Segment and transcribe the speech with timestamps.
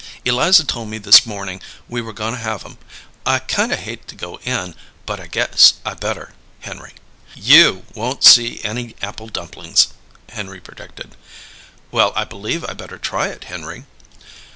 [0.25, 2.79] "Eliza told me this morning we were goin' to have 'em.
[3.23, 4.73] I kind of hate to go in,
[5.05, 6.93] but I guess I better, Henry."
[7.35, 9.89] "You won't see any apple dumplings,"
[10.29, 11.15] Henry predicted.
[11.91, 13.85] "Well, I believe I better try it, Henry."